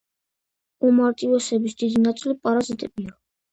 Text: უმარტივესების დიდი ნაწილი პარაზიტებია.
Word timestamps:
უმარტივესების 0.91 1.79
დიდი 1.83 2.03
ნაწილი 2.09 2.37
პარაზიტებია. 2.43 3.17